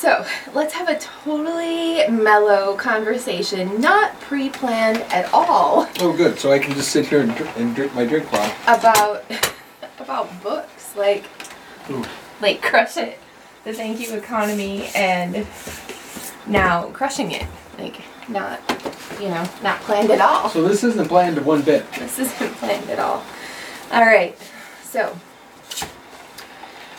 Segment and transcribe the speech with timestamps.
[0.00, 0.24] So
[0.54, 6.38] let's have a totally mellow conversation, not pre-planned at all, Oh, good.
[6.38, 8.50] So I can just sit here and, dr- and drink my drink while.
[8.66, 9.24] about
[9.98, 11.24] about books, like
[11.90, 12.02] Ooh.
[12.40, 13.18] like Crush It,
[13.64, 15.46] The Thank You Economy, and
[16.46, 17.46] now Crushing It.
[17.78, 18.58] Like not,
[19.20, 20.48] you know, not planned at all.
[20.48, 21.84] So this isn't planned one bit.
[21.92, 23.22] This isn't planned at all.
[23.92, 24.34] All right,
[24.82, 25.14] so.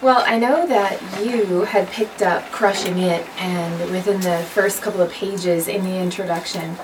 [0.02, 5.00] Well, I know that you had picked up Crushing It, and within the first couple
[5.02, 6.76] of pages in the introduction,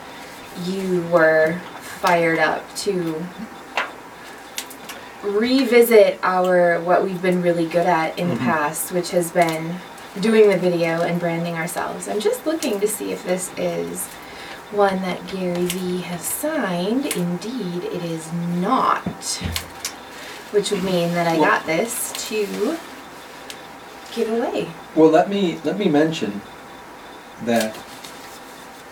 [0.65, 3.25] you were fired up to
[5.23, 8.45] revisit our what we've been really good at in the Mhm.
[8.45, 9.79] past, which has been
[10.19, 12.07] doing the video and branding ourselves.
[12.07, 14.05] I'm just looking to see if this is
[14.71, 17.07] one that Gary V has signed.
[17.07, 19.07] Indeed, it is not.
[20.51, 22.77] Which would mean that I got this to
[24.25, 24.69] away.
[24.95, 26.41] Well, let me let me mention
[27.43, 27.75] that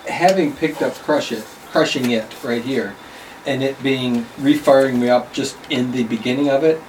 [0.07, 2.95] having picked up Crush It, crushing it right here,
[3.45, 6.81] and it being refiring me up just in the beginning of it.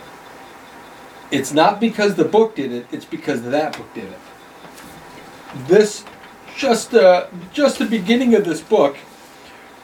[1.31, 4.19] It's not because the book did it; it's because that book did it.
[5.67, 6.05] This,
[6.57, 8.97] just uh, just the beginning of this book,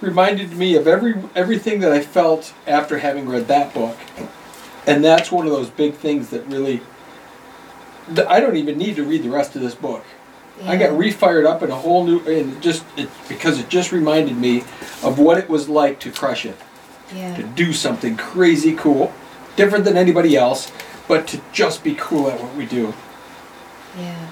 [0.00, 3.97] reminded me of every everything that I felt after having read that book,
[4.86, 6.83] and that's one of those big things that really
[8.14, 10.05] th- I don't even need to read the rest of this book.
[10.64, 14.36] I got refired up in a whole new, and just it, because it just reminded
[14.36, 14.61] me
[15.03, 16.56] of what it was like to crush it,
[17.11, 19.12] to do something crazy cool,
[19.56, 20.70] different than anybody else,
[21.08, 22.95] but to just be cool at what we do.
[23.98, 24.30] Yeah.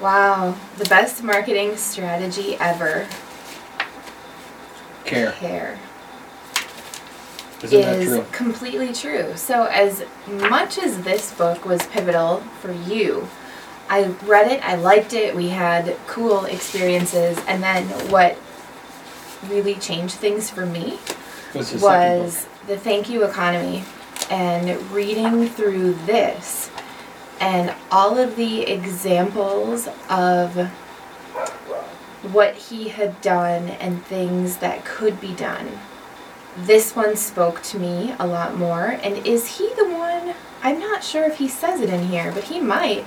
[0.00, 0.56] Wow.
[0.78, 3.06] The best marketing strategy ever.
[5.04, 5.78] Care, Care.
[7.64, 8.26] Isn't that is true?
[8.32, 9.36] completely true.
[9.36, 13.28] So, as much as this book was pivotal for you,
[13.88, 18.38] I read it, I liked it, we had cool experiences, and then what
[19.48, 20.98] really changed things for me
[21.52, 22.24] What's the second book?
[22.24, 23.84] was the Thank You Economy
[24.30, 26.70] and reading through this
[27.40, 30.68] and all of the examples of
[32.32, 35.78] what he had done and things that could be done.
[36.56, 38.98] This one spoke to me a lot more.
[39.02, 40.34] And is he the one?
[40.62, 43.04] I'm not sure if he says it in here, but he might.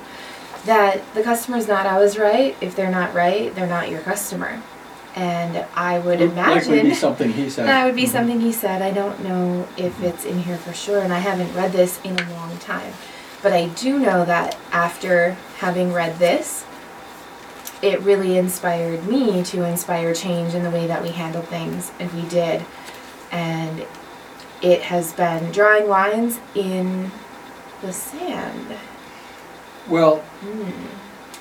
[0.64, 2.56] That the customer's not always right.
[2.60, 4.60] If they're not right, they're not your customer.
[5.16, 7.66] And I would it imagine that Would be something he said.
[7.66, 8.12] that would be Mhm.
[8.12, 8.82] something he said.
[8.82, 12.18] I don't know if it's in here for sure, and I haven't read this in
[12.20, 12.92] a long time.
[13.42, 16.64] But I do know that after having read this,
[17.80, 22.12] it really inspired me to inspire change in the way that we handle things, and
[22.12, 22.64] we did.
[23.32, 23.84] And
[24.62, 27.10] it has been drawing lines in
[27.82, 28.66] the sand.
[29.88, 30.70] Well, Hmm.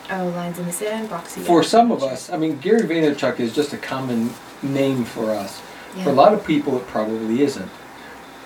[0.09, 1.42] Oh, lines in the sand, boxy.
[1.46, 5.62] for some of us, I mean, Gary Vaynerchuk is just a common name for us.
[5.97, 6.06] yeah.
[6.06, 7.70] For a lot of people, it probably isn't.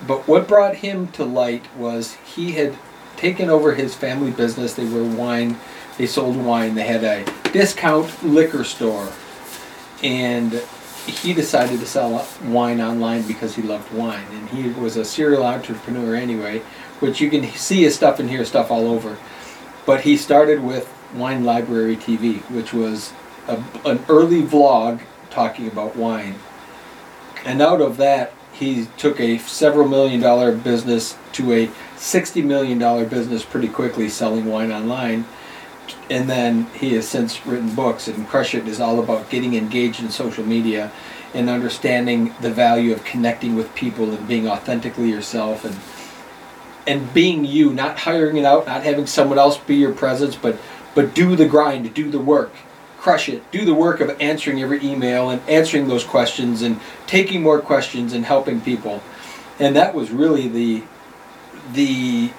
[0.07, 2.75] But what brought him to light was he had
[3.17, 4.73] taken over his family business.
[4.73, 5.57] They were wine,
[5.99, 6.73] they sold wine.
[6.73, 9.09] They had a discount liquor store.
[10.01, 10.63] And
[11.05, 14.25] he decided to sell wine online because he loved wine.
[14.31, 16.59] And he was a serial entrepreneur anyway,
[16.99, 19.17] which you can see his stuff and hear stuff all over.
[19.85, 23.13] But he started with Wine Library TV, which was
[23.47, 26.35] a, an early vlog talking about wine.
[27.43, 32.77] And out of that, he took a several million dollar business to a $60 million
[33.07, 35.25] business pretty quickly selling wine online.
[36.09, 40.01] And then he has since written books, and Crush It is all about getting engaged
[40.01, 40.91] in social media
[41.33, 45.77] and understanding the value of connecting with people and being authentically yourself and
[46.87, 50.57] and being you, not hiring it out, not having someone else be your presence, but
[50.93, 52.51] but do the grind, do the work,
[52.97, 57.41] crush it, do the work of answering every email and answering those questions and taking
[57.41, 59.01] more questions and helping people.
[59.59, 60.83] And that was really the
[61.73, 62.31] the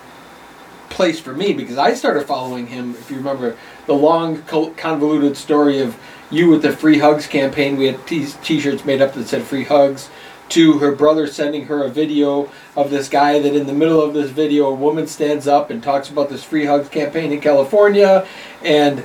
[0.93, 2.93] place for me because I started following him.
[2.93, 5.97] If you remember the long convoluted story of
[6.31, 9.65] you with the free hugs campaign, we had t- t-shirts made up that said free
[9.65, 10.11] hugs.
[10.50, 14.12] To her brother sending her a video of this guy that in the middle of
[14.12, 18.27] this video a woman stands up and talks about this free hugs campaign in California
[18.62, 19.03] and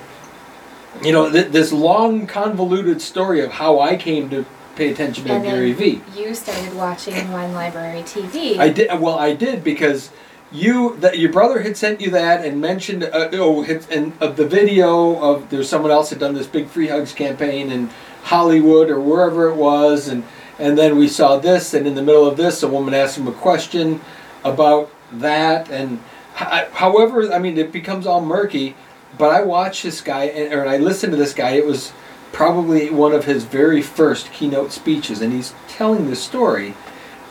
[1.02, 4.46] you know th- this long convoluted story of how I came to
[4.76, 6.02] pay attention to And Gary Vee.
[6.14, 8.58] You started watching Wine Library TV.
[8.58, 9.18] I did well.
[9.18, 10.12] I did because
[10.52, 14.48] you that your brother had sent you that and mentioned uh, oh and of the
[14.48, 17.90] video of there's someone else had done this big free hugs campaign in
[18.24, 20.24] Hollywood or wherever it was and
[20.58, 23.28] and then we saw this and in the middle of this a woman asked him
[23.28, 24.00] a question
[24.46, 26.00] about that and
[26.36, 28.76] however I mean it becomes all murky
[29.18, 31.52] but I watched this guy, and, or I listened to this guy.
[31.52, 31.92] It was
[32.32, 36.76] probably one of his very first keynote speeches, and he's telling this story,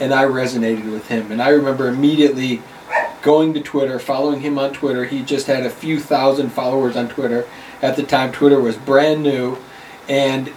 [0.00, 1.30] and I resonated with him.
[1.30, 2.62] And I remember immediately
[3.26, 5.04] going to Twitter, following him on Twitter.
[5.04, 7.44] He just had a few thousand followers on Twitter.
[7.82, 9.58] At the time, Twitter was brand new,
[10.08, 10.52] and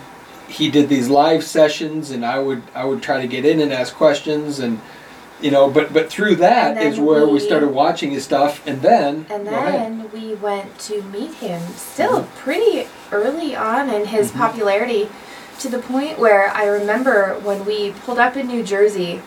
[0.47, 3.73] he did these live sessions, and I would I would try to get in and
[3.73, 4.79] ask questions, and
[5.41, 8.81] you know, but but through that is where we, we- started watching his stuff, and
[8.83, 14.37] then And then we went to meet him still pretty early on in his Mhm.
[14.37, 15.09] popularity
[15.59, 19.21] to the point where I remember when we pulled up in New Jersey,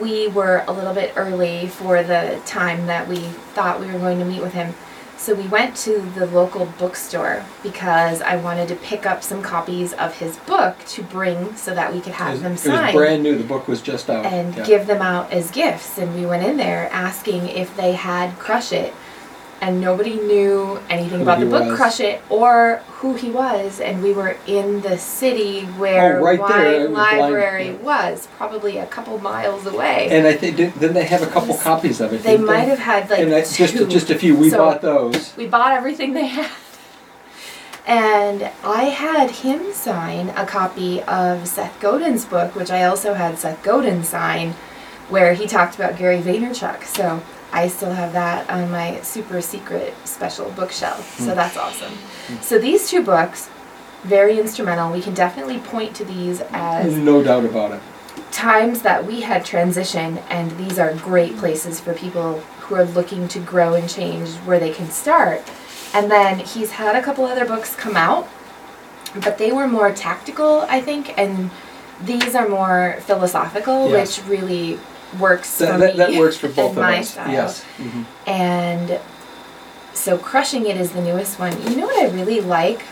[0.00, 3.18] we were a little bit early for the time that we
[3.54, 4.74] thought we were going to meet with him.
[5.18, 9.92] So we went to the local bookstore because I wanted to pick up some copies
[9.94, 12.94] of his book to bring so that we could It have was, them it was
[12.94, 13.36] brand new.
[13.36, 14.26] The book was just out.
[14.26, 14.66] and yeah.
[14.66, 15.98] give them out as gifts.
[15.98, 18.92] And we went in there asking if they had Crush It.
[19.60, 21.76] And nobody knew anything Who about the he book was.
[21.76, 23.80] Crush It or who he was.
[23.80, 27.66] And we were in the city where Oh, right there, it Wine was blind, Library
[27.68, 27.76] yeah.
[27.76, 30.08] was, probably a couple miles away.
[30.10, 32.22] And I think didn't they have a couple copies of it?
[32.22, 33.66] they didn't might have had like and I, two.
[33.66, 34.36] just just a few.
[34.36, 35.34] We So- bought those.
[35.36, 36.50] we bought everything they had.
[37.86, 43.38] And I had him sign a copy of Seth Godin's book, which I also had
[43.38, 44.54] Seth Godin sign,
[45.08, 46.84] where he talked about Gary Vaynerchuk.
[46.84, 51.18] So I still have that on my super secret special bookshelf.
[51.18, 51.36] So Hmm.
[51.36, 51.92] that's awesome.
[52.42, 53.48] So these two books,
[54.04, 54.92] very instrumental.
[54.92, 57.80] We can definitely point to these as No doubt about it.
[58.32, 63.28] times that we had transition and these are great places for people who are looking
[63.28, 65.40] to grow and change where they can start
[65.94, 68.26] and then he's had a couple other books come out
[69.22, 71.50] but they were more tactical i think and
[72.04, 74.18] these are more philosophical Yes.
[74.18, 74.78] which really
[75.18, 77.10] works That, for that, me that works for both of my us.
[77.10, 77.30] style.
[77.32, 77.62] Yes.
[77.64, 79.00] hmm and
[79.94, 82.82] so crushing it is the newest one you know what i really like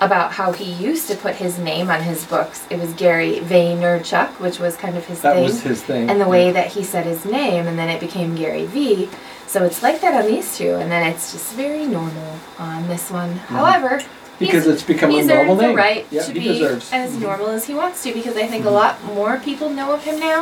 [0.00, 4.28] about how he used to put his name on his books it was gary vaynerchuk
[4.40, 6.08] which was kind of his That thing was his thing.
[6.10, 6.30] and the yeah.
[6.30, 9.08] way that he said his name and then it became gary v
[9.46, 13.10] so it's like that on these two and then it's just very normal on this
[13.10, 14.00] one however
[14.38, 15.76] because it's become a normal name.
[15.76, 16.90] right yeah, to he be deserves.
[16.92, 17.20] as Mhm.
[17.20, 18.72] normal as he wants to because I think a Mhm.
[18.72, 20.40] lot more people know of him now.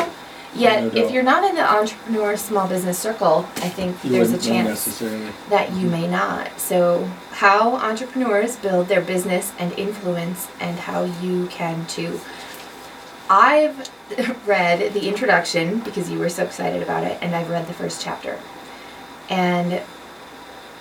[0.54, 4.28] Yet, No if you're not in the entrepreneur small business circle, I think You there's
[4.31, 5.32] a wouldn't know chance necessarily.
[5.49, 6.60] that you may not.
[6.60, 12.20] So, how entrepreneurs build their business and influence, and how you can too.
[13.31, 13.90] I've
[14.46, 18.02] read the introduction because you were so excited about it, and I've read the first
[18.02, 18.38] chapter.
[19.31, 19.81] And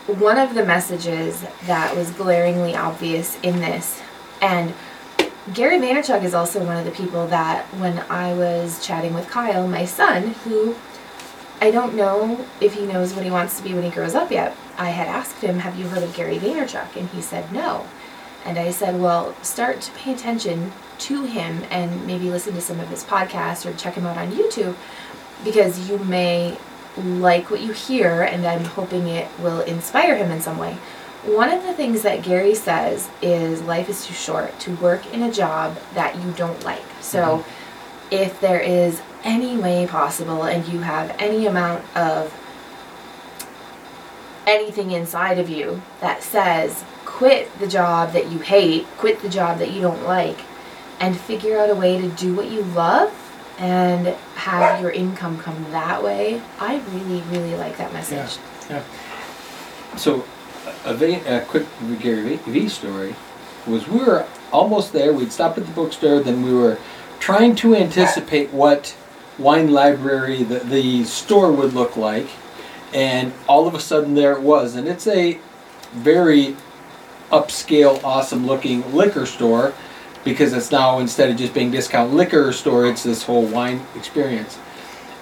[0.07, 4.01] one of the messages that was glaringly obvious in this,
[4.41, 4.73] and
[5.53, 9.67] Gary Vaynerchuk is also one of the people that when I was chatting with Kyle,
[9.67, 10.75] my son, who
[11.59, 14.31] I don't know if he knows what he wants to be when he grows up
[14.31, 14.55] yet.
[14.77, 16.95] I had asked him, Have you heard of Gary Vaynerchuk?
[16.95, 17.87] And he said, No.
[18.45, 22.79] And I said, Well, start to pay attention to him and maybe listen to some
[22.79, 24.75] of his podcasts or check him out on YouTube
[25.43, 26.55] because you may
[26.97, 30.77] like what you hear and I'm hoping it will inspire him in some way.
[31.25, 35.21] One of the things that Gary says is life is too short to work in
[35.23, 36.83] a job that you don't like.
[36.99, 38.13] So mm-hmm.
[38.13, 42.35] if there is any way possible and you have any amount of
[44.47, 49.59] anything inside of you that says quit the job that you hate, quit the job
[49.59, 50.39] that you don't like,
[50.99, 53.13] and figure out a way to do what you love
[53.59, 56.41] and have your income come that way.
[56.59, 58.39] I really, really like that message.
[58.69, 58.77] Yeah.
[58.77, 59.97] yeah.
[59.97, 60.25] So,
[60.85, 61.65] a, quick
[61.99, 63.15] Gary V V story
[63.67, 65.13] was we were almost there.
[65.13, 66.77] We'd stopped at the bookstore, then we were
[67.19, 68.95] trying to anticipate what
[69.37, 72.27] wine library the, the store would look like,
[72.93, 75.39] and all of a sudden there it was, and it's a
[75.93, 76.55] very
[77.31, 79.73] upscale, awesome looking liquor store
[80.23, 84.59] because it's now instead of just being discount liquor store, it's this whole wine experience.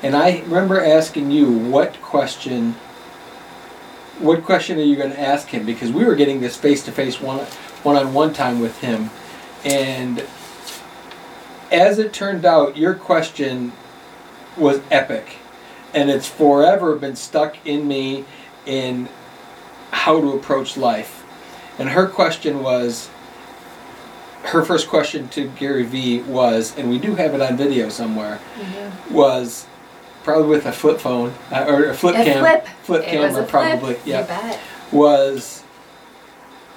[0.01, 2.75] And I remember asking you what question
[4.19, 5.65] what question are you going to ask him?
[5.65, 7.39] Because we were getting this face to face one
[7.83, 9.09] one on one time with him,
[9.63, 10.25] and
[11.71, 13.71] as it turned out, your question
[14.57, 15.37] was epic,
[15.93, 18.25] and it's forever been stuck in me
[18.65, 19.07] in
[19.91, 21.23] how to approach life.
[21.77, 23.09] And her question was.
[24.41, 28.39] Her first question to Gary Vee was, and we do have it on video somewhere,
[28.57, 29.13] mm-hmm.
[29.13, 29.67] was
[30.23, 32.67] probably with a flip phone uh, or a flip A cam, flip.
[32.83, 33.97] flip It was camera probably.
[34.05, 34.57] Yeah
[34.91, 35.61] was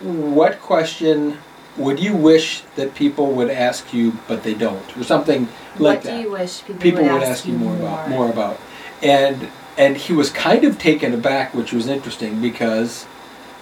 [0.00, 1.38] what question
[1.76, 6.02] would you wish that people would ask you but they don't or something like what
[6.02, 8.60] that do you wish people, people would, would ask you more about more about
[9.02, 13.06] and and he was kind of taken aback which was interesting because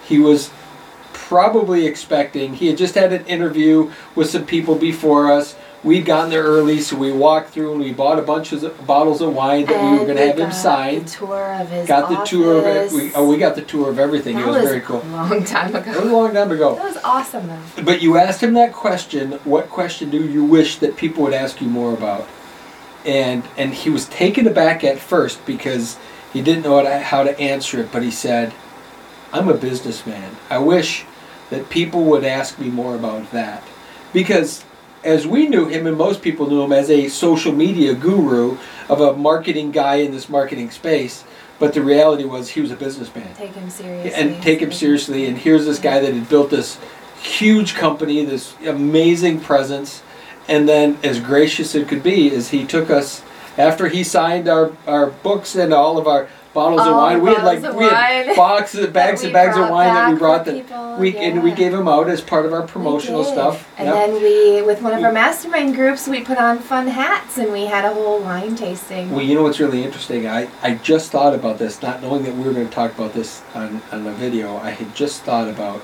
[0.05, 0.51] he was
[1.31, 2.55] probably expecting.
[2.55, 5.55] He had just had an interview with some people before us.
[5.83, 9.23] We'd gotten there early, so we walked through and we bought a bunch of bottles
[9.23, 11.05] of wine that we were going to have him sign.
[11.05, 12.77] The tour of his Got the tour of it.
[12.77, 12.93] office.
[12.93, 14.37] We, oh, we got the tour of everything.
[14.37, 15.01] that it was, very cool.
[15.03, 15.91] a long time ago.
[15.91, 16.75] It was a long time ago.
[16.75, 17.83] That was awesome though.
[17.83, 19.33] But you asked him that question.
[19.45, 22.29] What question do you wish that people would ask you more about?
[23.07, 25.97] And and he was taken aback at first because
[26.31, 27.91] he didn't know how to answer it.
[27.91, 28.53] But he said,
[29.33, 30.37] "I'm a businessman.
[30.51, 31.07] I wish
[31.49, 33.63] that people would ask me more about that
[34.13, 34.63] because."
[35.03, 39.01] As we knew him, and most people knew him as a social media guru of
[39.01, 41.25] a marketing guy in this marketing space,
[41.59, 44.13] but the reality was he was a businessman Take him seriously.
[44.15, 45.27] and take him seriously.
[45.27, 46.79] And here's this guy that had built this
[47.23, 50.03] huge company, this amazing presence,
[50.49, 53.23] and then as gracious it could be, is he took us
[53.57, 57.23] after he signed our, our books and all of our bottles of oh, wine.
[57.23, 60.99] We had like we had boxes, bags and bags of wine that we brought that
[60.99, 63.69] we and we gave them out as part of our promotional stuff.
[63.79, 63.95] And Yep.
[63.95, 67.67] then we, with one of our mastermind groups, we put on fun hats and we
[67.67, 69.11] had a whole wine tasting.
[69.11, 70.27] Well, you know what's really interesting?
[70.27, 73.15] I, I just thought about this, not knowing that we were going to talk about
[73.15, 74.57] this on, on the video.
[74.57, 75.83] I had just thought about,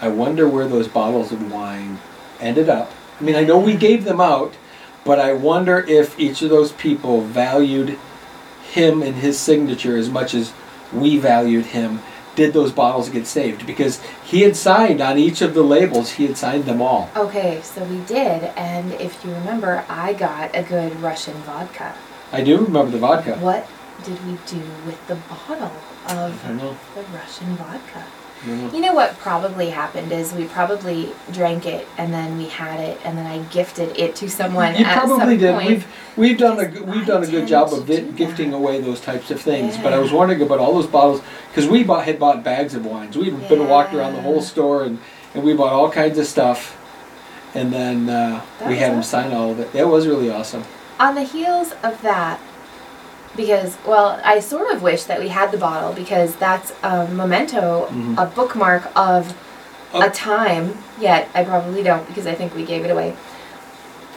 [0.00, 1.98] I wonder where those bottles of wine
[2.40, 2.92] ended up.
[3.20, 4.54] I mean, I know we gave them out,
[5.04, 7.98] but I wonder if each of those people valued
[8.68, 10.52] him and his signature as much as
[10.92, 12.00] we valued him.
[12.36, 13.66] Did those bottles get saved?
[13.66, 17.10] Because he had signed on each of the labels, he had signed them all.
[17.16, 21.94] Okay, so we did, and if you remember, I got a good Russian vodka.
[22.30, 23.36] I do remember the vodka.
[23.38, 23.68] What
[24.04, 25.72] did we do with the bottle
[26.08, 26.40] of
[26.94, 28.04] the Russian vodka?
[28.46, 28.74] Don't.
[28.74, 33.00] You know what probably happened is we probably drank it and then we had it
[33.04, 35.54] and then I gifted it to someone You probably did.
[35.54, 35.68] point.
[35.68, 38.80] We've we've done a good- we've I done a good job of do gifting away
[38.80, 39.76] those types of things.
[39.78, 42.86] But I was wondering about all those bottles because we bought had bought bags of
[42.86, 43.16] wines.
[43.16, 44.98] We'd been walked around the whole store and,
[45.34, 46.76] and we bought all kinds of stuff.
[47.54, 49.74] And then uh, we had him sign all of it.
[49.74, 50.64] It was really awesome.
[51.00, 52.38] On the heels of that,
[53.38, 57.86] because well, I sort of wish that we had the bottle because that's a memento,
[57.90, 58.18] Mhm.
[58.22, 59.32] a bookmark of
[59.94, 60.02] Oh.
[60.02, 60.76] a time.
[61.00, 63.16] Yet I probably don't because I think we gave it away.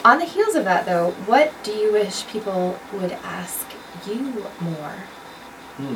[0.04, 3.66] On the heels of that, though, what do you wish people would ask
[4.08, 4.96] you more?
[5.78, 5.96] Hmm.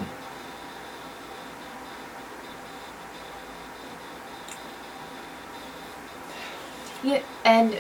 [7.04, 7.78] Yeah, and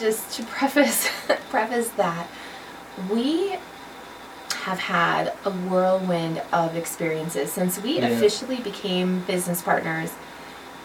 [0.00, 1.08] just to preface
[1.50, 2.28] preface that,
[3.10, 3.56] we
[4.64, 8.06] have had a whirlwind of experiences since we Yeah.
[8.06, 10.10] officially became business partners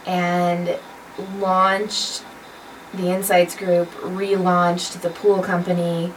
[0.05, 0.75] and
[1.39, 2.23] launched
[2.93, 6.11] the Insights Group, relaunched the pool company,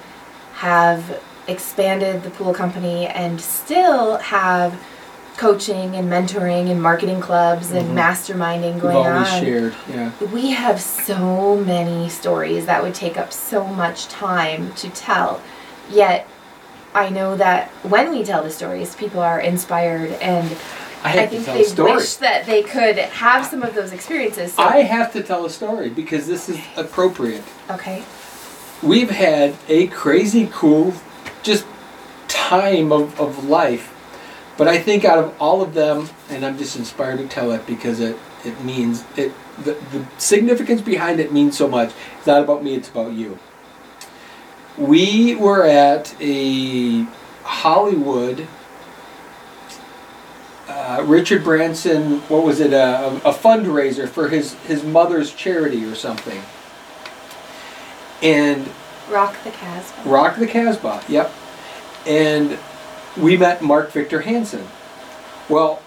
[0.56, 4.74] have expanded the pool company, and still have
[5.36, 7.94] coaching and mentoring and marketing clubs and Mhm.
[8.02, 9.24] masterminding going on.
[9.24, 9.74] shared.
[9.92, 10.10] Yeah.
[10.32, 15.40] We have so many stories that would take up so much time to tell.
[15.90, 16.26] Yet,
[16.94, 20.46] I know that when we tell the stories, people are inspired, and
[21.02, 24.52] I I, think they wish that they could have some of those experiences.
[24.54, 27.42] So, I have to tell a story because this is appropriate.
[27.70, 28.04] okay.
[28.82, 30.92] we've had a crazy cool
[31.42, 31.64] just
[32.28, 33.92] time of, of life
[34.56, 37.66] but i think out of all of them and i'm just inspired to tell it
[37.66, 39.32] because it, it means it
[39.64, 43.38] the, the significance behind it means so much it's not about me it's about you
[44.78, 47.04] we were at a
[47.44, 48.46] hollywood
[50.68, 55.94] uh, richard branson what was it a, a fundraiser for his, his mother's charity or
[55.94, 56.42] something
[58.22, 58.70] and
[59.10, 60.08] Rock the Casbah.
[60.08, 61.32] Rock the Casbah, yep.
[62.06, 62.58] And
[63.16, 64.66] we met Mark Victor Hansen.
[65.48, 65.82] Well,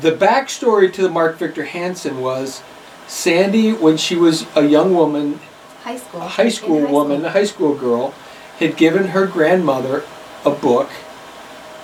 [0.00, 2.62] the backstory to the Mark Victor Hansen was
[3.08, 5.40] Sandy, when she was a young woman,
[5.86, 6.20] High school.
[6.20, 8.12] a high school high woman, a high school girl,
[8.58, 10.02] had given her grandmother
[10.44, 10.90] a book,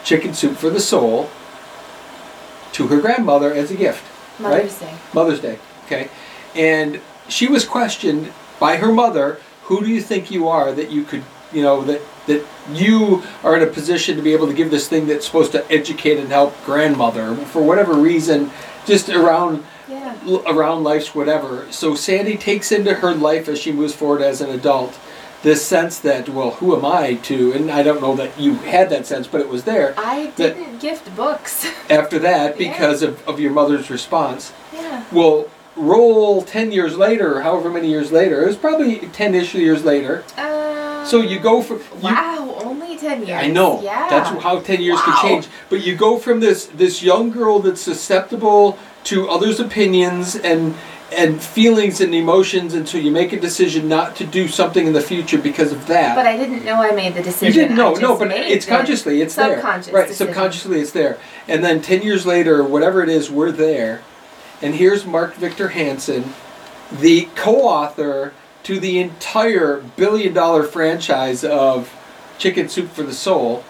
[0.03, 1.31] Chicken Soup for the Soul,
[2.73, 4.03] to her grandmother as a gift.
[4.41, 4.95] Mother's Day.
[5.15, 6.09] Mother's Day, okay?
[6.57, 11.05] And she was questioned by her mother, who do you think you are that you
[11.05, 14.71] could, you know, that that you are in a position to be able to give
[14.71, 18.51] this thing that's supposed to educate and help grandmother for whatever reason,
[18.87, 20.15] just around Yeah.
[20.27, 21.67] l- around life's whatever.
[21.71, 24.95] So Sandy takes into her life as she moves forward as an adult
[25.43, 27.53] this sense that, well, who am I to?
[27.53, 30.79] And I don't know that you had that sense, but it was there I didn't
[30.79, 31.67] gift books.
[31.91, 32.69] after that Yeah.
[32.73, 34.53] because of, of your mother's response.
[34.73, 35.03] yeah.
[35.11, 39.85] Well, roll 10 years later, however many years later, it was probably 10 ish years
[39.85, 40.23] later.
[40.39, 40.61] Uh,
[41.07, 41.79] So you go from.
[41.79, 43.43] You, Wow, only 10 years.
[43.43, 43.81] I know.
[43.83, 44.09] Yeah.
[44.09, 45.05] That's how 10 years Wow.
[45.21, 45.47] can change.
[45.69, 50.75] But you go from this, this young girl that's susceptible to others' opinions and
[51.15, 55.01] and feelings and emotions until you make a decision not to do something in the
[55.03, 56.17] future because of that.
[56.17, 57.47] But I didn't know I made the decision.
[57.49, 59.57] You didn't know, no, but it's consciously, it's there.
[59.57, 60.29] subconscious Right, decision.
[60.29, 61.19] subconsciously it's there.
[61.47, 64.01] And then 10 years later, whatever it is, we're there.
[64.63, 66.33] And here's Mark Victor Hansen,
[66.91, 68.33] the co author
[68.65, 71.93] to the entire billion dollar franchise of
[72.39, 73.65] Chicken Soup for the Soul.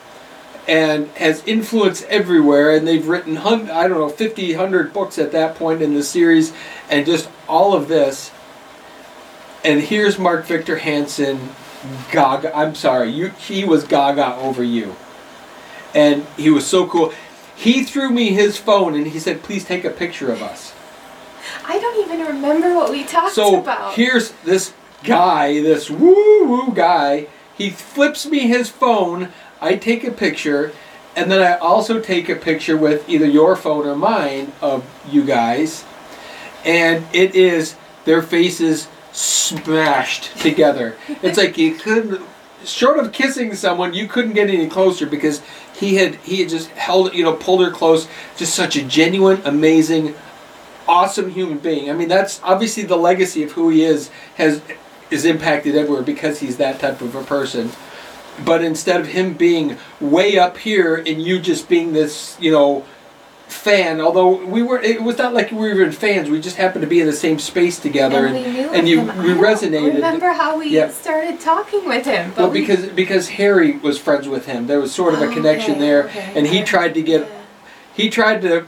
[0.69, 5.33] And has influence everywhere, and they've written, hun- I don't know, 50, 100 books at
[5.33, 6.53] that point in the series,
[6.89, 8.31] and just all of this.
[9.65, 11.49] And here's Mark Victor Hansen,
[12.13, 12.57] gaga.
[12.57, 13.31] I'm sorry, you.
[13.31, 14.95] He was gaga over you,
[15.97, 17.13] and he was so cool.
[17.57, 20.73] He threw me his phone and he said, "Please take a picture of us."
[21.67, 23.95] I don't even remember what we talked So about.
[23.95, 24.73] here's this
[25.05, 27.27] guy, this woo woo guy.
[27.57, 29.29] He flips me his phone.
[29.61, 30.73] I take a picture,
[31.15, 35.25] and then I also take a picture with either your phone or mine of you
[35.25, 35.85] guys,
[36.65, 40.97] and it is their faces smashed together.
[41.23, 42.23] It's like you couldn't,
[42.65, 45.43] short of kissing someone, you couldn't get any closer because
[45.75, 48.09] he had he had just held you know pulled her close.
[48.37, 50.15] Just such a genuine, amazing,
[50.89, 51.91] awesome human being.
[51.91, 54.63] I mean, that's obviously the legacy of who he is has
[55.13, 57.71] is impacted everywhere because he's that type of a person.
[58.45, 62.85] But instead of him being way up here and you just being this, you know,
[63.47, 66.31] fan, although we were, it was not like we were even fans.
[66.31, 69.01] We just happened to be in the same space together, and we knew and you
[69.03, 69.23] him.
[69.23, 69.95] we I resonated.
[69.97, 70.89] Remember how we Yeah.
[70.89, 72.33] started talking with him?
[72.35, 75.33] Well, we- because because Harry was friends with him, there was sort of a Oh,
[75.35, 77.27] connection okay, there, okay, and he tried to get yeah.
[77.95, 78.65] he tried to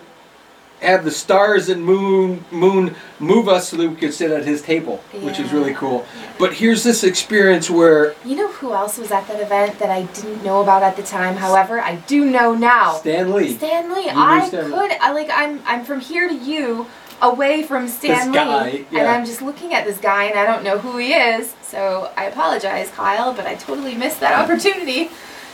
[0.81, 4.61] have the stars and moon moon move us so that we could sit at his
[4.62, 6.04] table, which is really cool.
[6.38, 10.02] But here's this experience where You know who else was at that event that I
[10.02, 11.37] didn't know about at the time?
[11.37, 12.95] However, I do know now.
[12.95, 14.11] Stan Lee, Stan Lee.
[14.11, 14.71] I Stan Lee.
[14.76, 14.93] could.
[15.00, 15.31] I like.
[15.33, 15.62] I'm.
[15.64, 16.87] I'm from here to you,
[17.23, 19.09] away from Stan Lee, guy, and.
[19.09, 21.54] I'm just looking at this guy, and I don't know who he is.
[21.62, 25.11] So I apologize, Kyle, but I totally missed that opportunity.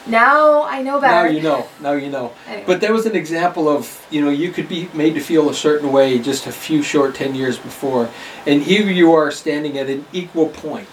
[0.06, 1.10] Now I know about.
[1.10, 2.32] now you know, now you know.
[2.46, 2.64] Anyway.
[2.66, 5.54] But there was an example of you know you could be made to feel a
[5.54, 8.08] certain way just a few short ten years before,
[8.46, 10.88] and here you are standing at an equal point.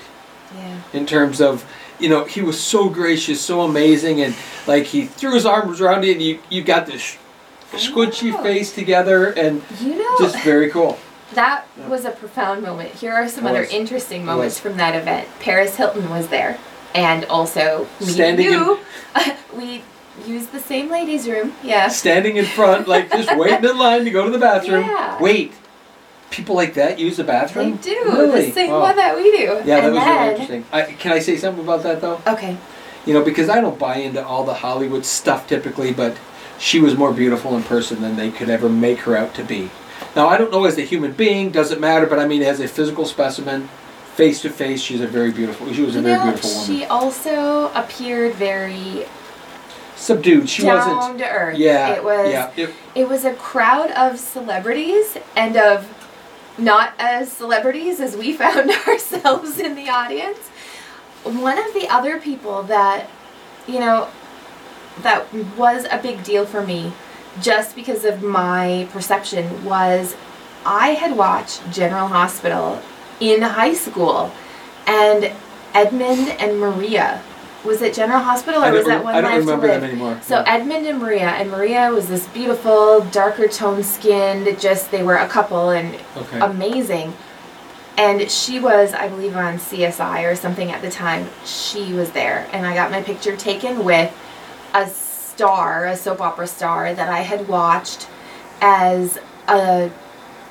[0.56, 0.82] yeah.
[0.94, 1.66] in terms of
[2.00, 4.36] you know he was so gracious so amazing and
[4.68, 7.18] like he threw his arms around you and you, you got this
[7.74, 10.16] squishy face together and You know.
[10.20, 10.98] just very cool
[11.34, 11.90] That Yeah.
[11.90, 12.92] was a profound moment.
[12.92, 13.70] Here are some It other was.
[13.72, 15.28] interesting moments from that event.
[15.42, 16.58] Paris Hilton was there,
[16.98, 19.34] and also me Standing and you.
[19.56, 19.84] we
[20.26, 21.54] used the same ladies' room.
[21.64, 21.98] Yes.
[22.00, 25.22] standing in front like just waiting in line to go to the bathroom Yeah.
[25.22, 25.54] wait
[26.32, 27.72] people like that use the bathroom?
[27.78, 28.82] They do really the same Wow.
[28.82, 29.44] one that we do.
[29.64, 32.20] yeah that and was then, really interesting I, can i say something about that though
[32.28, 32.58] Okay.
[33.06, 36.18] you know because i don't buy into all the hollywood stuff typically but
[36.60, 39.70] she was more beautiful in person than they could ever make her out to be
[40.16, 42.68] now i don't know as a human being doesn't matter but i mean as a
[42.68, 43.70] physical specimen
[44.18, 46.86] face to face she's a very beautiful she was a very know, beautiful woman she
[46.86, 49.06] also appeared very
[49.96, 51.58] subdued she down wasn't to earth.
[51.58, 52.32] yeah It was.
[52.32, 55.88] yeah it, It was a crowd of celebrities and of
[56.58, 60.40] not as celebrities as we found ourselves in the audience.
[61.24, 63.10] One of the other people that,
[63.68, 64.08] you know,
[65.02, 66.94] that was a big deal for me
[67.42, 70.16] just because of my perception was
[70.66, 72.82] I had watched General Hospital
[73.20, 74.32] in high school
[74.86, 75.32] and
[75.74, 77.22] Edmund and Maria.
[77.66, 80.86] Was it General Hospital or was that one I don't remember them anymore So Edmund
[80.86, 85.72] and Maria, and Maria was this beautiful, darker toned skinned, just they were a couple
[85.72, 87.14] and okay amazing.
[87.98, 91.28] And she was, I believe, on CSI or something at the time.
[91.46, 94.16] She was there, and I got my picture taken with
[94.76, 98.08] a star, a soap opera star that I had watched
[98.62, 99.92] as a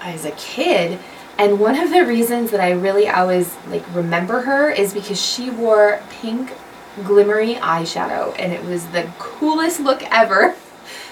[0.00, 0.98] as a kid.
[1.38, 5.51] And one of the reasons that I really always like remember her is because she
[5.51, 6.53] wore pink
[7.01, 10.55] glimmery eyeshadow and it was the coolest look ever.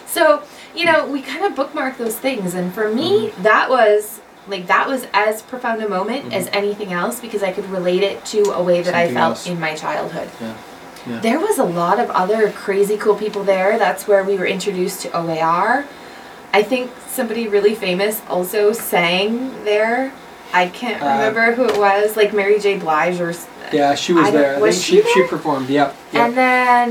[0.07, 0.45] So,
[0.77, 3.43] you know, we kind of bookmark those things and for me mm-hmm.
[3.43, 6.35] that was like that was as profound a moment mm-hmm.
[6.35, 9.49] as anything else because I could relate it to a way that I felt else.
[9.49, 10.31] in my childhood.
[10.41, 10.57] yeah
[11.07, 13.79] yeah There was a lot of other crazy cool people there.
[13.79, 15.87] That's where we were introduced to OAR.
[16.59, 20.13] I think somebody really famous also sang there.
[20.53, 22.79] I can't Uh, remember who it was, like Mary J.
[22.79, 23.33] Blige or.
[23.73, 26.25] yeah she was I there was she she, she performed yeah, yeah.
[26.25, 26.87] And then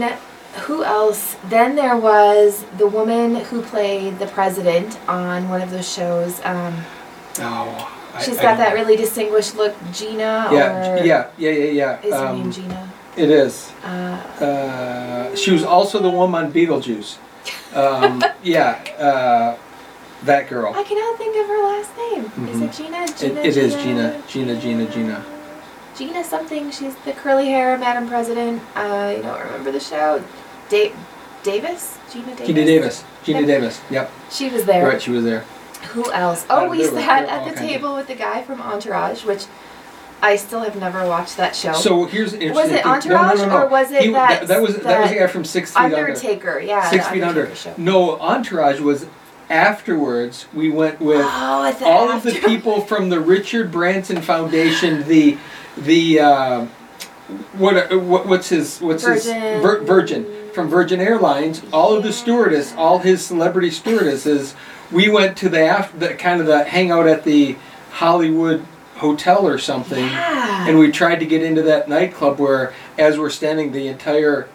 [0.67, 1.21] who else?
[1.55, 6.33] Then there was the woman who played the president on one of those shows.
[6.51, 6.73] Um,
[7.39, 10.31] oh I- she's I got don't that really distinguished look, Geena.
[10.51, 12.81] yeah or yeah yeah yeah yeah Is her um, name Geena?
[13.23, 13.53] it is
[13.85, 17.11] Uh, Uh, she was also the woman on Beetlejuice.
[17.75, 19.57] Um, yeah, uh,
[20.25, 20.73] That girl.
[20.73, 22.47] I cannot think of her last name.
[22.47, 22.63] Is Mhm.
[22.63, 23.03] it Geena?
[23.03, 24.21] It, Geena it is Geena.
[24.23, 24.55] Geena.
[24.61, 24.85] Geena.
[24.87, 25.23] Geena.
[25.97, 26.71] Geena something.
[26.71, 28.61] She's the curly hair Madam President.
[28.75, 30.23] I don't remember the show.
[30.69, 30.93] Da-
[31.43, 31.97] Davis?
[32.09, 32.47] Geena Davis?
[32.47, 33.03] Geena Davis.
[33.25, 33.47] Geena Yep.
[33.47, 33.81] Davis.
[33.89, 34.11] Yep.
[34.31, 34.87] She was there.
[34.87, 35.01] Right.
[35.01, 35.43] She was there.
[35.91, 36.45] Who else?
[36.49, 38.15] Oh, we there were- sat there were at all the kinds of- table with the
[38.15, 39.43] guy from Entourage, which
[40.23, 41.73] I still have never watched that show.
[41.73, 42.85] So here's the was interesting it.
[42.85, 45.27] Entourage no, no, no, or was it He- that, that, was that was the guy
[45.27, 45.97] from Six Feet Under.
[45.97, 46.59] Undertaker?
[46.59, 47.53] Yeah, Six Feet Under.
[47.53, 47.73] Show.
[47.77, 49.05] No, Entourage was
[49.49, 50.47] afterwards.
[50.53, 55.37] We went with Oh, all of the people from the Richard Branson Foundation, the
[55.77, 56.65] the uh,
[57.57, 59.61] what, what what's his what's his Virgin.
[59.61, 61.61] Vir- Virgin from Virgin Airlines.
[61.73, 64.55] All of the stewardess, all his celebrity stewardesses.
[64.89, 67.57] We went to the after the kind of the hangout at the
[67.91, 70.67] Hollywood hotel or something, Yeah.
[70.67, 74.47] and we tried to get into that nightclub where, as we're standing, the entire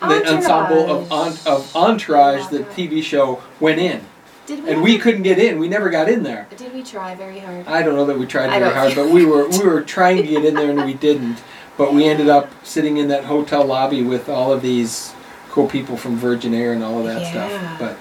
[0.00, 1.46] the ensemble of on, Entourage.
[1.46, 4.02] of Entourage, the TV show, went in,
[4.46, 5.58] Did we and we couldn't get in.
[5.58, 6.46] We never got in there.
[6.56, 7.66] Did we try very hard?
[7.66, 10.22] I don't know that we tried very hard, but we were we were trying to
[10.22, 11.38] get in there and we didn't.
[11.78, 15.12] But we ended up sitting in that hotel lobby with all of these
[15.50, 17.30] cool people from Virgin Air and all of that Yeah.
[17.30, 17.78] stuff.
[17.78, 17.96] But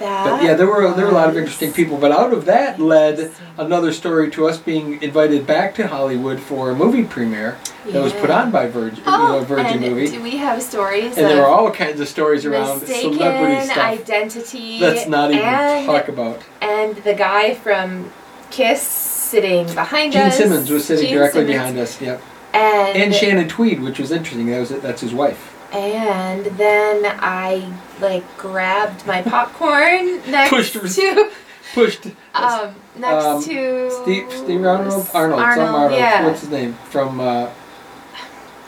[0.00, 1.96] That but yeah, there were there were a lot of interesting people.
[1.98, 6.70] But out of that led another story to us being invited back to Hollywood for
[6.70, 10.08] a movie premiere that was put on by Virgin, you Oh, know, Virgin and movie.
[10.10, 13.76] do we have stories And there were all kinds of stories around celebrity stuff.
[13.78, 14.78] identity?
[14.80, 16.40] Let's not even and, talk about.
[16.62, 18.10] And the guy from
[18.50, 20.38] Kiss sitting behind Gene us.
[20.38, 21.56] Gene Simmons was sitting Gene directly Simmons.
[21.58, 22.00] behind us.
[22.00, 22.22] Yep.
[22.52, 24.46] And, And Shannon Tweed, which was interesting.
[24.46, 25.49] That was that's his wife.
[25.72, 31.30] And then I like grabbed my popcorn next Pushed- to
[31.74, 35.92] Pushed um next Um, to Steve Steve Arnold Arnold, Arnold, Arnold.
[36.00, 36.26] yeah.
[36.26, 37.48] What's his name from uh,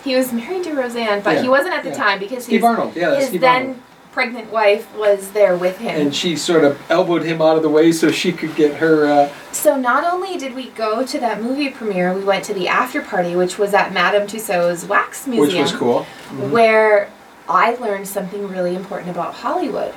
[0.05, 1.97] He was married to Roseanne, but Yeah, he wasn't at the yeah.
[1.97, 2.95] time because Steve his, Arnold?
[2.95, 3.79] Yeah, that's his Steve then Arnold.
[4.13, 5.99] Pregnant wife was there with him.
[6.01, 9.07] And she sort of elbowed him out of the way so she could get her.
[9.07, 12.69] Uh, So not only did we go to that movie premiere, we went to the
[12.69, 15.47] after party, which was at Madame Tussauds Wax Museum.
[15.63, 16.07] which was cool.
[16.31, 16.51] Mhm.
[16.51, 17.09] where
[17.49, 19.93] I learned something really important about Hollywood.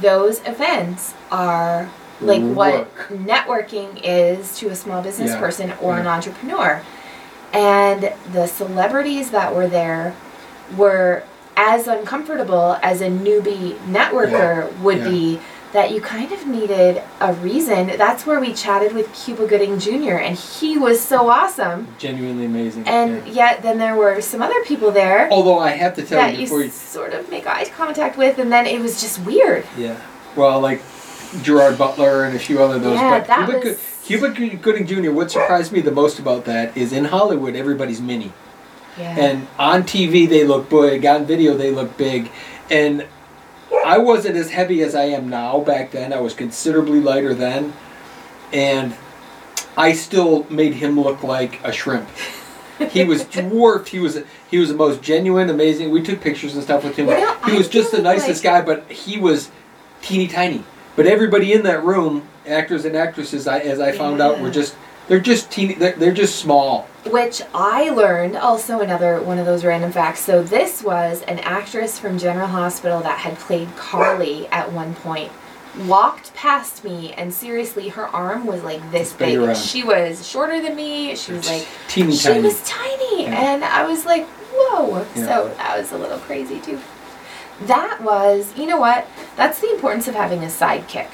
[0.00, 1.88] Those events are
[2.20, 6.80] like what networking is to a small business Yeah, person or an entrepreneur.
[7.52, 10.14] And the celebrities that were there
[10.76, 11.22] were
[11.56, 15.08] as uncomfortable as a newbie networker would yeah.
[15.08, 15.40] be
[15.72, 17.88] that you kind of needed a reason.
[17.98, 20.14] That's where we chatted with Cuba Gooding Jr.
[20.14, 21.88] and he was so awesome.
[21.98, 22.86] Genuinely amazing.
[22.86, 23.32] And yeah.
[23.32, 26.40] yet then there were some other people there Although I have to tell that you
[26.40, 29.66] you before you, sort of make eye contact with and then it was just weird.
[29.76, 30.00] yeah.
[30.34, 30.82] Well, like
[31.42, 32.94] Gerard Butler and a few other those.
[32.94, 35.10] Yeah, but that Cuba, Good- was- Cuba Gooding Jr.
[35.10, 38.32] What surprised me the most about that is in Hollywood everybody's mini.
[38.98, 39.18] Yeah.
[39.18, 42.30] And on TV they look big, on video they look big,
[42.70, 43.06] and
[43.84, 45.60] I wasn't as heavy as I am now.
[45.60, 47.72] Back then, I was considerably lighter then,
[48.52, 48.96] and
[49.76, 52.08] I still made him look like a shrimp.
[52.90, 53.88] He was dwarfed.
[53.88, 54.18] He was
[54.50, 55.90] he was the most genuine, amazing.
[55.90, 57.06] We took pictures and stuff with him.
[57.06, 59.50] Know, he I was just the nicest guy, but he was
[60.02, 60.64] teeny tiny.
[60.94, 64.74] But everybody in that room, actors and actresses, I, as I found out, were just
[65.08, 65.74] they're just teeny.
[65.74, 66.88] They're, they're just small.
[67.10, 70.20] Which I learned also another one of those random facts.
[70.20, 75.30] So this was an actress from General Hospital that had played Carly at one point.
[75.86, 79.56] Walked past me and seriously her arm was like this Big around.
[79.56, 81.14] She was shorter than me.
[81.16, 82.42] She was like teeny she tiny.
[82.42, 83.52] was tiny Yeah.
[83.54, 85.06] and I was like, whoa.
[85.14, 85.26] Yeah.
[85.26, 86.80] So that was a little crazy too.
[87.62, 89.06] That was, you know what?
[89.36, 91.08] That's the importance of having a sidekick.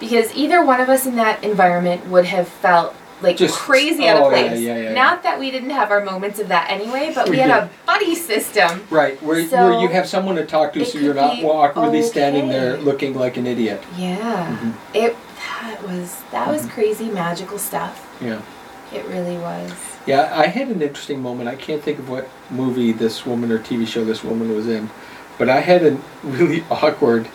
[0.00, 4.18] Because either one of us in that environment would have felt like Just- crazy out
[4.22, 4.60] oh, of place.
[4.60, 4.92] yeah, yeah, yeah.
[4.92, 7.56] Not that we didn't have our moments of that anyway, but we, We had did.
[7.56, 8.82] a buddy system.
[8.90, 12.76] Right, where, where you have someone to talk to so you're not awkwardly standing there
[12.76, 13.82] looking like an idiot.
[13.96, 14.58] Yeah.
[14.60, 14.72] Mhm.
[14.94, 15.16] It
[15.60, 16.70] that was that was Mhm.
[16.70, 18.06] crazy magical stuff.
[18.20, 18.40] Yeah.
[18.92, 19.72] It really was.
[20.06, 21.48] Yeah, I had an interesting moment.
[21.48, 24.90] I can't think of what movie this woman or TV show this woman was in,
[25.38, 27.28] but I had a really awkward,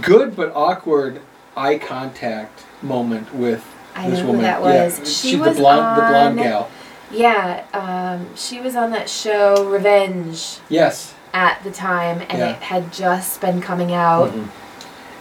[0.00, 1.20] good but awkward
[1.56, 4.42] eye contact moment with I this know who woman.
[4.42, 4.98] that Yeah, was.
[5.20, 6.70] She she's was the blonde, the blonde gal.
[7.10, 11.14] Yeah, um, she was on that show Revenge Yes.
[11.34, 12.50] at the time, and Yeah.
[12.50, 14.30] it had just been coming out.
[14.30, 14.48] Mhm.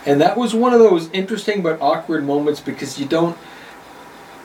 [0.05, 3.37] And that was one of those interesting but awkward moments because you don't.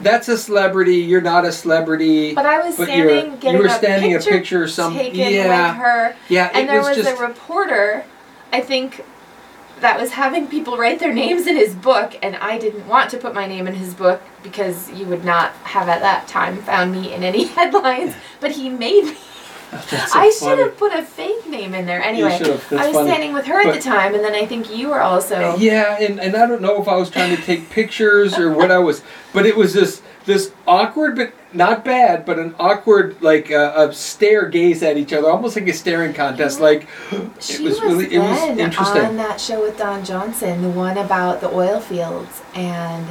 [0.00, 0.96] That's a celebrity.
[0.96, 2.34] You're not a celebrity.
[2.34, 4.68] But I was But standing, getting you were a standing picture, a picture.
[4.68, 6.50] Some taken yeah, with her, yeah.
[6.52, 8.04] and there was, was, just a reporter,
[8.52, 9.04] I think,
[9.80, 13.18] that was having people write their names in his book, and I didn't want to
[13.18, 16.92] put my name in his book because you would not have at that time found
[16.92, 18.14] me in any headlines.
[18.40, 19.16] But he made me.
[19.82, 22.02] So I should have put a fake name in there.
[22.02, 22.92] Anyway, I was funny.
[22.92, 25.56] standing with her at the time, and then I think you were also.
[25.56, 28.70] Yeah, and, and I don't know if I was trying to take pictures or what
[28.70, 33.50] I was, but it was this this awkward, but not bad, but an awkward like
[33.50, 36.60] uh, a stare gaze at each other, almost like a staring contest.
[36.60, 39.02] Like it She was was, really it was interesting.
[39.04, 43.06] on that show with Don Johnson, the one about the oil fields, and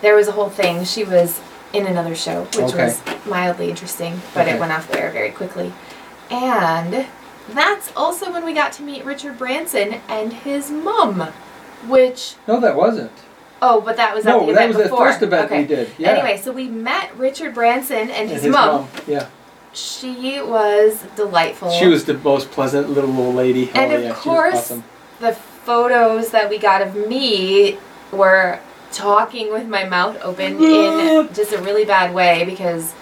[0.00, 0.84] there was a whole thing.
[0.84, 1.40] She was
[1.72, 2.84] in another show, which Okay.
[2.84, 4.56] was mildly interesting, but Okay.
[4.56, 5.72] it went off the air very quickly.
[6.30, 7.06] And
[7.50, 11.20] that's also when we got to meet Richard Branson and his mum,
[11.86, 13.12] which No, that wasn't.
[13.60, 15.60] oh, but that was at No, the that event was the first event okay.
[15.62, 15.90] we did.
[15.98, 16.10] Yeah.
[16.10, 18.88] Anyway, so we met Richard Branson and, and his, mum.
[19.06, 19.28] Yeah.
[19.72, 21.70] She was delightful.
[21.70, 23.70] She was the most pleasant little old lady.
[23.74, 24.84] And oh, of yeah, course- awesome.
[25.20, 27.78] the photos that we got of me
[28.12, 28.60] were
[28.92, 32.94] talking with my mouth open in just a really bad way because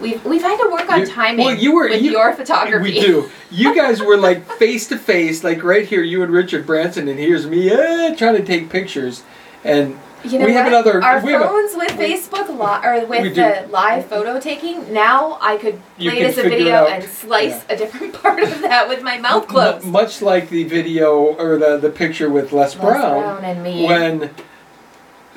[0.00, 2.92] we've we've had to work on You- timing well, you were- with you- your photography.
[2.94, 3.30] We do.
[3.50, 7.18] You guys were like face to face, like right here, you and Richard Branson, and
[7.18, 9.22] here's me eh, trying to take pictures.
[9.64, 12.86] And You know We have another- Our we have a- phones with we- Facebook li-
[12.86, 14.92] or with the live photo taking.
[14.92, 16.90] Now I could You play can this a it video out.
[16.90, 19.84] and slice a different part of that with my mouth closed.
[19.86, 23.62] mu- much like the video or the, the picture with Les, Les Brown, Brown and
[23.62, 23.86] me.
[23.86, 24.30] when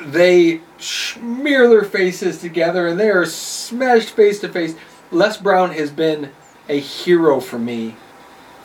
[0.06, 4.76] they smear their faces together and they are smashed face to face.
[5.12, 6.32] Les Brown has been
[6.68, 7.96] a hero for me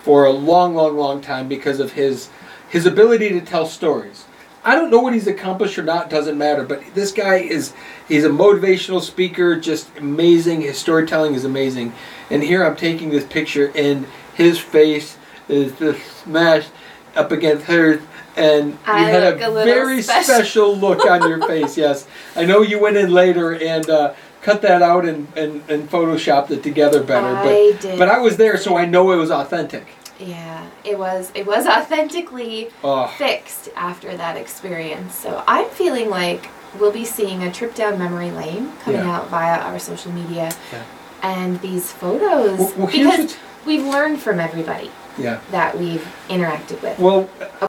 [0.02, 2.28] for a long, long, long time because of his
[2.68, 4.26] his ability to tell stories.
[4.62, 7.72] I don't know what he's accomplished or not, doesn't matter, but this guy is
[8.08, 10.62] he's a motivational speaker, just amazing.
[10.62, 11.94] His storytelling is amazing.
[12.30, 15.16] And here I'm taking this picture and his face
[15.48, 16.70] is just smashed
[17.16, 18.00] up against hers
[18.38, 20.34] and you I had a, a very special.
[20.34, 22.06] special look on your face, yes.
[22.36, 26.50] I know you went in later and uh, cut that out and, and, and photoshopped
[26.50, 27.98] it together better, but I did.
[27.98, 29.86] but I was there so I know it was authentic.
[30.20, 33.06] Yeah, it was it was authentically Oh.
[33.18, 35.14] fixed after that experience.
[35.14, 36.48] So I'm feeling like
[36.80, 39.16] we'll be seeing a trip down memory lane coming Yeah.
[39.16, 40.50] out via our social media.
[40.72, 40.82] Yeah.
[41.22, 45.38] And these photos Well, well, because we've learned from everybody Yeah.
[45.52, 46.98] that we've interacted with.
[46.98, 47.28] Well,